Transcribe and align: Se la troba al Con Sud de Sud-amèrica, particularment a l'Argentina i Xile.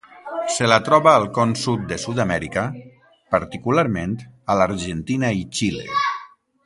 Se 0.53 0.67
la 0.71 0.77
troba 0.85 1.11
al 1.17 1.25
Con 1.35 1.51
Sud 1.63 1.83
de 1.91 1.99
Sud-amèrica, 2.05 2.63
particularment 3.37 4.17
a 4.55 4.57
l'Argentina 4.63 5.31
i 5.43 5.47
Xile. 5.59 5.85